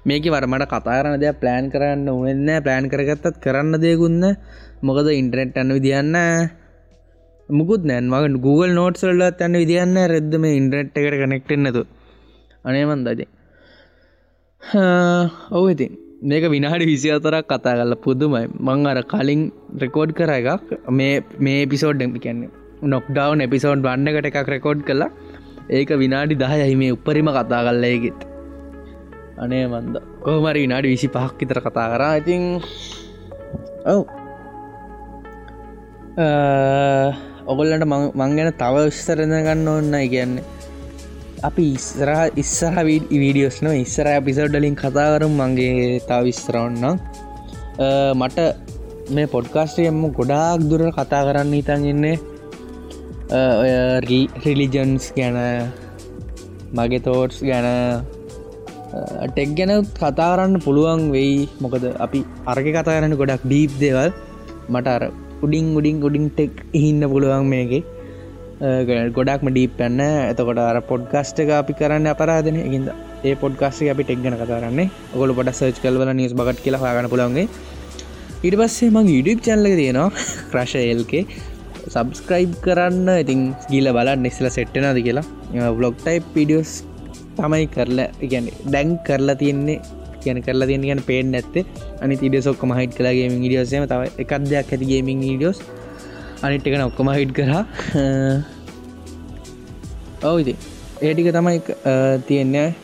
[0.05, 4.23] මේක වරමට කතාරන දෙයක් ප්ලෑන් කරන්න උන්න ප්ලෑන් කරගත්තත් කරන්න දෙයකුන්න
[4.83, 6.17] මොකද ඉන්ටරෙට් අන්න විදින්න
[7.49, 11.85] මුකුත් නෑන් මග Google නෝට්සල්ලත් යන්න විදින්න රෙද්ද මේ ඉන්ටරෙට් එකට කනෙක්ටෙන්නතු
[12.65, 13.25] අනේමන්දද
[15.53, 15.93] ඔව ඉතින්.
[16.23, 18.45] මේක විනාඩි විසි අතරක් කතා කල පුදුමයි.
[18.61, 19.41] මං අර කලින්
[19.79, 20.77] රෙකෝඩ් කර එකක්.
[20.91, 22.51] මේ මේ පිසෝඩ් කියන්නේ
[22.85, 25.11] නොක්ඩවන් එපිසෝඩ් වන්නකට එකක් රෙකෝඩ් කලා
[25.71, 28.21] ඒක විනාඩි දහයයි මේ උපරිම කතා කල්ලයගෙත්
[29.39, 29.97] අනේ මන්ද.
[30.21, 32.19] කොහමරි විනාඩි විසි පහක් විතර කතා කරා.
[32.21, 32.43] ඉතින්
[33.87, 34.05] ඔව්.
[37.47, 40.45] ඔගොල්ලට මං ගැන තව විස්තරඳ ගන්න ඔන්න කියන්නේ.
[41.43, 46.97] අපි ඉස්සරහ ඉස්සහ වීඩියෝස් න ඉස්සර පිසෝඩ්ඩලින් කතාකරම් මගේ තා විස්තරවන්නම්
[48.21, 48.39] මට
[49.15, 52.34] මේ පොඩ්කාස්ටයම ගොඩාක් දුර කතා කරන්න ඉතන් ඉන්නේ.
[53.31, 54.01] Eh,
[54.45, 55.37] රිලිජන්ස් ගැන
[56.73, 61.49] මගේ තෝට්ස් ගැන eh, ටෙක් ගැන කතාරන්න පුළුවන් වෙයි.
[61.61, 64.13] මොකද අපි අරග කතාරන්න ගොඩක් ඩීප් දෙවල්.
[64.69, 65.03] මට අර
[65.43, 67.83] උඩින් උඩින් උඩින් ටෙක් හින්න පුළුවන් මේගේ
[68.61, 72.61] eh, ගොඩක්ම ඩීප්පන්න එතකොට අර පොඩ්ගස්ට එක අපි කරන්න අපරාධන.
[72.69, 72.93] ඉද
[73.25, 77.49] ඒ පොඩ්කාස්ේ අපි ටෙක්ගන කතාරන්නේ ඔගොල පොට සර්ච් කල්වල නිස් බගට කියලා ගන්න පුළන්ගේ
[78.45, 80.11] ඉට පස්සේ මං ඉඩිප් චැල්ල තියෙනවා.
[80.53, 81.25] ක්‍රශයල්කේ
[81.89, 83.09] සබස්ක්‍රයිබ් කරන්න.
[83.23, 85.25] ඉතින් ගීල බල නෙස්සල සෙට්ටනද කියලා.
[85.79, 86.83] බ්ලොග් ටයි් පිඩියස්
[87.37, 89.81] තමයි කරලා ගැන දැන් කරලා තියෙන්නේ
[90.23, 91.65] කියන කරලා තියෙන ගැන පේෙන් ඇත්තේ
[92.03, 95.59] අනි ඉඩ සොක්කම හිට කලාගේ ඉඩියෝසම තව එකක් දෙයක් ඇතිගේමින් ඉඩියෝස්
[96.43, 97.65] අනිට් එකන ඔක්කොම හිට් කරා.
[100.31, 100.57] ඔවුති
[101.03, 101.61] ඒටික තමයි
[102.27, 102.75] තියෙන්නේ.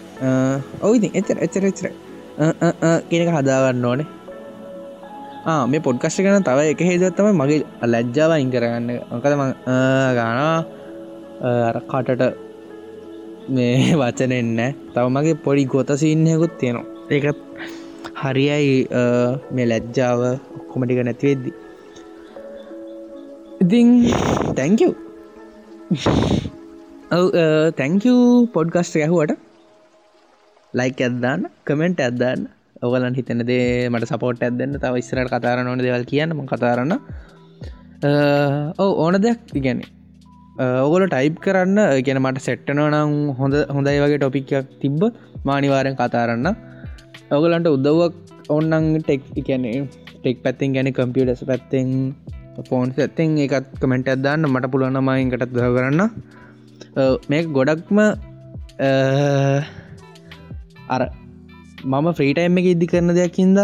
[0.82, 1.86] ඔවුති එචර එචර එචර
[3.10, 4.06] කියනක හදාගන්න ඕනේ.
[5.44, 8.88] මේ පොඩ්කස්ට කන තව එක හේදත්තම මගේ ලැජ්ජාව ඉං කරගන්න.
[9.10, 9.24] මොකද
[10.18, 10.64] ගානා
[11.90, 12.22] කටට
[13.48, 14.60] මේ වචන එන්න
[14.94, 16.86] තව මගේ පොඩි ගොත සින්නයකුත් තියෙනවා.
[17.10, 17.38] ඒකත්
[18.22, 18.88] හරියයි
[19.54, 20.20] මේ ලැජ්ජාව
[20.58, 21.50] ඔක්කොමටික නැතිවෙද්දි
[23.62, 23.88] ඉතිං
[24.56, 24.92] තැංකව්
[27.16, 27.24] ඔව
[27.78, 29.32] තැංකූ පොඩ්කස්ට ඇහුවට.
[30.74, 32.42] ලයික් ඇදදාන්න කමෙන්ට් ඇදදාන්න.
[32.82, 36.94] ඔගලන් හිතනදේ මට සපෝට් ඇදන්න තව ඉස්සරට කතාරන ඕන දෙවල් කියන්නම කතාරන්න
[38.78, 39.80] ඔව ඕන දෙයක් ඉගැන
[40.84, 41.78] ඔගොල ටයිප් කරන්න.
[42.06, 45.02] ගැන මට සෙට්ටනෝ නම් හොඳ හොඳයි වගේ ටොපික්යක් තිබ්බ
[45.44, 46.48] මානිවාරෙන් කතාරන්න
[47.30, 48.14] ඔගලන්ට උදව්වක්
[48.48, 49.78] ඔන්නන් ටෙක් එකැනේ
[50.14, 51.88] ටෙක් පැත්තිෙන් ගැන කම්පියටස් පැත්තෙන්
[52.68, 56.02] ෆෝන්ස් ඇත්තෙන් එකත් කමෙන්ට් ඇදදාන්න මට පුළුවනමයින්කටත් ද කරන්න
[57.30, 57.98] මේ ගොඩක්ම
[60.88, 61.02] අර
[61.84, 63.58] මම ෆ්‍රීටයිම් එක ඉදදි කරන දෙයක්කින්ද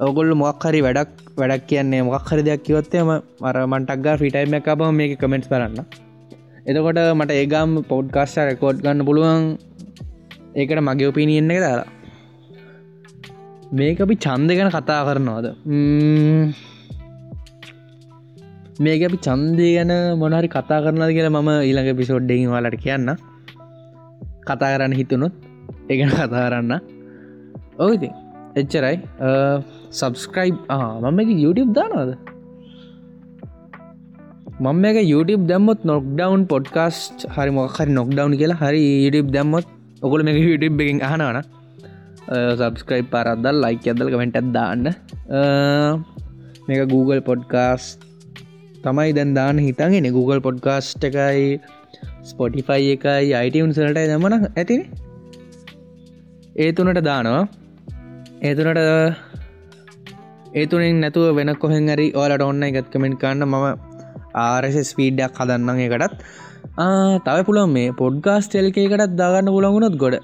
[0.00, 5.48] ඔගොල්ල මොක්හරි වැඩක් වැඩක් කියන්නේ මොක්හරි දෙයක් කිවත්තේම මර මන්ටක්ගා ෆිටයිම් එක බම මේක කමෙන්ට්
[5.48, 6.04] කරන්න
[6.66, 9.44] එතකොට මට ඒගම් පොඩ්කාස්ට රෙකෝඩ් ගන්න පුළුවන්.
[10.54, 11.90] ඒකට මගේ ඔපිනියෙන්න එක දාලා.
[13.72, 15.46] මේක අපි චන්ද ගැන කතා කරනවාද?
[18.78, 23.14] මේක අපි චන්දය ගැන මොනහරි කතා කරනද කියලා මම ඊළඟ පිසෝඩ්ඩෙන් වලට කියන්න
[24.42, 25.34] කතා කරන්න හිතුනොත්
[25.88, 26.95] ඒගැන කතා කරන්න.
[27.84, 28.08] ඔවති
[28.60, 28.96] එච්චරයි.
[29.98, 30.56] සබස්ක්‍රයිබ්
[31.02, 32.10] මම එක YouTube දානවාද?
[34.64, 39.66] මම එක YouTube දැම්මොත් නොක්ඩවන් පොඩ්කාස්ට් හරි මොක්හරි නොක්ඩවන් කියලා හරි YouTube දැම්මොත්
[40.06, 41.38] ඔකොල මේ YouTube එකින් අහනවන
[42.60, 44.84] සබස්ක්‍රයිප් පාරද්දල් ලයික ඇදල් කමෙන්ට් දාන්න.
[46.68, 48.00] මේක Google පොඩ්කාස්ට
[48.84, 51.44] තමයි දැන් දාන්න හිතන්ගෙන Google පොඩ්කාස්ට් එකයි
[52.30, 54.82] ස්පොටිෆයි එකයි අයිටවුන්සලට දමන ඇතින.
[56.62, 57.44] ඒ තුනට දානවා.
[58.42, 58.80] ඒතුනට
[60.54, 63.64] ඒතුනින් නැතුව වෙන කොහෙන් හරි ඕලට ඔන්න එකත් කමෙන්ට් කන්න මම
[64.42, 66.18] ආරස ස්පීඩ්ඩක් හදන්න එකටත්
[67.26, 70.16] තව පුළන් මේ පොඩ්ගාස් ටෙල්කේකටත් දාගන්න පුළගුණොත් ගොඩ.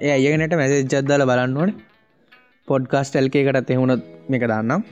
[0.00, 1.72] ඒ අයගෙනට මැසෙ ජද්දාල බලන්න ඕන.
[2.68, 4.82] පොඩ්කාස් ටෙල්කේකටත් එහුණත් මේක දන්නම්.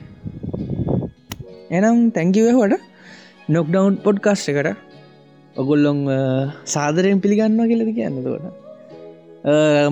[1.77, 2.81] එනම් තැංකිවහට
[3.49, 4.69] නොක්ඩවන් පොඩ්කාස්ට එකට
[5.55, 5.99] ඔගොල්ලොන්
[6.65, 8.45] සාදරයෙන් පිළිගන්න කියලද කියන්නතකොට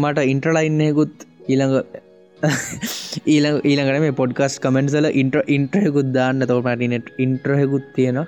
[0.02, 1.16] මට ඉන්ට්‍රලයින්නයකුත්
[1.48, 1.76] ඊළඟ
[2.44, 6.42] ඊළඟ ඊළඟට මේ පොඩ්කස් කමෙන්සල ඉන්ට්‍ර ඉන්ට්‍රයකුත් දාන්න.
[6.50, 8.20] තව පටිනෙට් ඉන්ට්‍රහෙකුත් තියෙන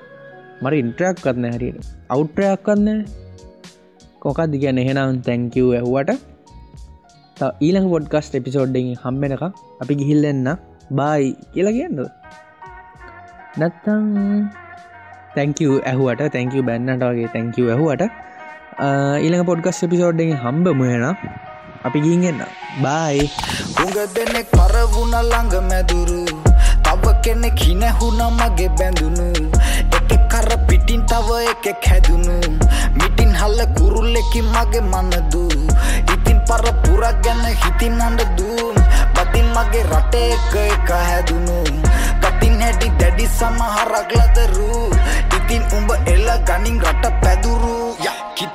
[0.63, 1.88] මට ඉන්ට්‍රයක් කත්න හැරියට.
[2.10, 2.99] අවුට්‍රයක් කන්න
[4.23, 4.82] කොකක්ද කියන්න?
[4.84, 6.12] එහෙනම් තැංකව් ඇහුවට.
[7.60, 9.45] ඊළඟ පොඩ්කස්ට එපිසෝඩ්ඩෙන් හම්බෙනක
[9.82, 10.49] අපි ගිහිල්ලෙන්න
[10.99, 12.02] බායි කියලා කියන්නද?
[13.60, 14.06] නැත්තං
[15.38, 16.21] තැංකව ඇහුවට.
[16.36, 18.04] තැංකව බැන්නට වගේ තැංකව ඇහුවට.
[19.23, 21.06] ඊළඟ පොඩ්කස් එපිසෝඩ්ඩෙන් හම්බ මුහෙන
[21.84, 22.39] අපි ගින්ගන්න
[22.80, 23.28] බයි
[23.84, 26.24] උග දෙනෙක් පරවුණ ළඟ මැදුරු.
[26.80, 29.52] තව කෙනෙක් හිනැහුණ මගේ බැඳුණු.
[29.91, 32.39] එක කර පිටින් තව එකෙක් හැදුණු.
[32.96, 35.43] මිටින් හල්ල කුරුල්ලෙකි මගේ මනදු.
[36.08, 38.76] ඉතින් පර පුරක් ගැන හිතින් අඩ දූම්
[39.12, 41.67] බතින් මගේ රටේ එක එක හැදුණු.
[42.24, 44.88] කටින් හැටි දැඩි සමහරක් ලදරු.
[45.36, 48.00] ඉතින් උඹ එල්ල ගනින් රට පැදුරු.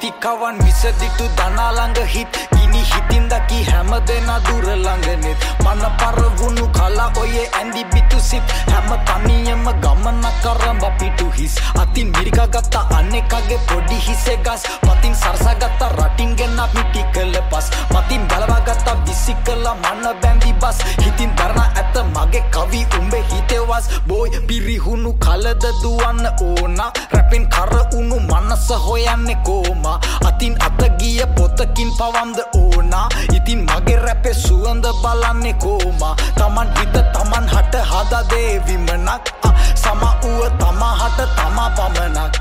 [0.09, 2.29] කිතිකවන් විසදිටු දනාළඟ හිත්.
[2.57, 8.43] ගිනි හිතින් දකි හැම දෙෙන දුරළඟනෙත් මන පරවුණු කලා ඔයේ ඇඳි බිතු සිත්.
[8.73, 11.57] හැම තනියම ගමන කරම් බපිටු හිස්.
[11.79, 14.63] අතින් මිරිකගත්තා අන්නෙකගේ පොඩි හිසේ ගස්.
[14.81, 17.71] පතින් සරසගත්තා රටින් ගෙන්න්න මිටි කළ පස්.
[17.91, 20.79] මතින් බලවාගත්තා විසි කලා මන්න බැඳි බස්.
[21.05, 26.81] හිතින් දරණ ඇත මගේ කවි උඹේ හිතෙවස් බෝයි පිරිහුණු කලද දුවන්න ඕන.
[27.13, 29.98] රැපෙන් කර උුණු මනස හොයන්නේ කෝමා
[30.29, 33.09] අතින් අතගිය පොතකින් පවන්ද ඕනා.
[33.35, 39.35] ඉතින් මගේ රැපේ සුවඳ බලන්නේ කෝමා තමන් හිත තමන් හට හදදේ විමනක්.
[39.75, 42.33] සම වූව තමා හට තමා පමණක්.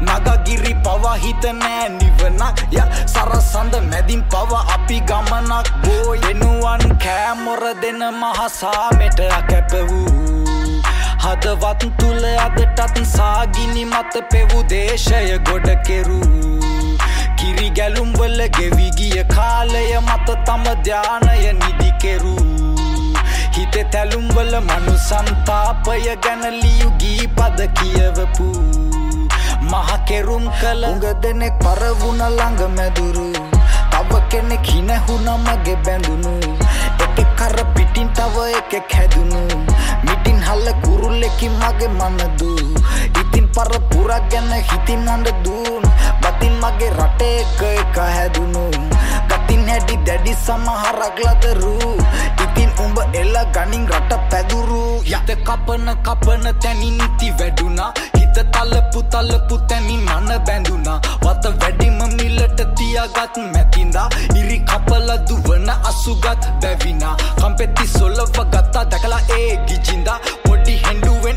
[0.00, 2.58] නගගිරි පවහිත නෑ නිවනක්.
[2.70, 5.66] ය සරසඳ මැදින් පව අපි ගමනක්.
[5.84, 10.82] බෝ එනුවන් කෑමොර දෙන මහසාමෙට කැප වූ
[11.24, 16.53] හදවත් තුළ අදටත් සාගිනි මත පෙවු දේශය ගොඩ කෙරූ.
[17.44, 22.44] කිරි ගැලුම්වල ගෙවිගිය කාලය මත තම ධ්‍යානය නිදිකෙරූ
[23.56, 28.48] හිත තැලුම්වල මනු සන්තාපය ගැනලියුගී පද කියවපු
[29.70, 33.28] මහකෙරුම් කළ උඟ දෙනෙක් පරවුණ ළඟ මැදුරු
[33.92, 36.34] තව කෙනෙක් හිනැහුණ මගේ බැඳුණු
[37.16, 39.42] එක කර පිටින් තව එකෙක් හැදුණු
[40.02, 42.50] මිටින් හල්ල කුරුල්ලෙකි මගේ මනදු
[43.08, 43.13] ඉතින්
[43.54, 45.84] පර පුරක් ගැන හිතින් අඩ දූන්
[46.22, 48.64] බතින් මගේ රටේ එක එක හැදුණු
[49.30, 51.74] ගතින් හැඩි දැඩි සමහරක් ලදරු.
[52.44, 54.82] ඉතින් උඹ එල්ල ගනින් රට පැදුරු.
[55.06, 57.92] යත කපන කපන තැනින් ඉති වැඩුණා.
[58.16, 66.50] හිත තලපු තලපු තැනින් මන බැඳුනා වත වැඩිම මිලට තියාගත් මැතින්දා ඉරි කපල දුවන අසුගත්
[66.60, 70.74] බැවිනා කම්පෙත්ති සොල්ලව ගත්තා දැකලා ඒ ගිජින්දා පොඩි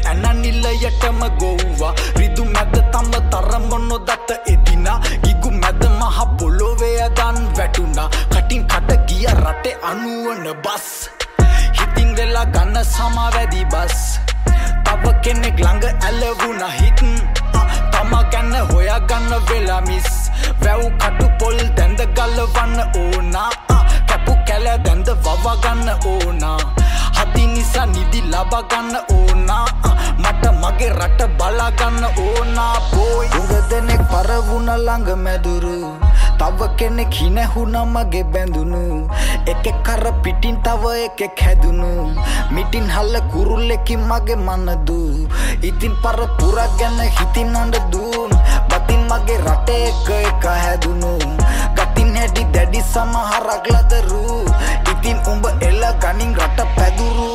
[0.03, 1.93] හෙන්ඩුවෙන් ඇනනිල්ලයටම ගොව්වා.
[2.15, 4.99] රිදු මැද තම තරම නොදත්ත එදිනා.
[5.23, 11.09] ගිගු මැද මහ පොලොවේයදන් වැටුනා කටින් කට ගිය රටේ අනුවන බස්.
[11.73, 14.19] හිතින් වෙලා ගන්න සමවැදි බස්.
[14.85, 17.01] තව කෙනෙක් ළඟ ඇලවුණ හිත්.
[17.91, 20.31] තම ගැන්න හොයා ගන්න වෙලා මිස්.
[20.63, 23.49] වැව් කටු පොල් දැන්ද ගල්ලවන්න ඕනා.
[24.07, 26.59] කැපු කැල දැන්ද වවගන්න ඕනා.
[27.17, 29.65] හති නිසා නිදි ලබගන්න ඕනා.
[29.75, 29.86] මට
[30.67, 35.95] මගේ රට බලාගන්න ඕනා පෝයි උග දෙනෙක් පරවුණ ළඟ මැදුරු.
[36.39, 39.07] තව කෙනෙක් හිනැහුණ මගේ බැඳුණු.
[39.47, 42.11] එක කර පිටින් තව එකෙක් හැදුණු.
[42.51, 44.99] මිටින් හල්ල කුරුල්ලෙකි මගේ මනදු.
[45.63, 48.31] ඉතින් පර පුරක් ගැන හිතින් අඩ දූන්
[48.69, 51.15] බතින් මගේ රටේ එක එක හැදුණු.
[51.79, 54.43] ගතින් හැඩි දැඩි සමහරක් ලදරු.
[54.91, 57.31] ඉතින් උඹ එල්ල ගනින් රට පැදුරු.